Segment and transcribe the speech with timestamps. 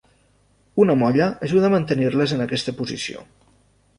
[0.85, 3.25] Una molla ajuda a mantenir-les en aquesta posició.